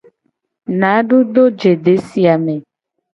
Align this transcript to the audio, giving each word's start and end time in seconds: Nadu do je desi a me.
Nadu 0.79 1.19
do 1.33 1.43
je 1.65 1.73
desi 1.89 2.25
a 2.33 2.35
me. 2.47 2.55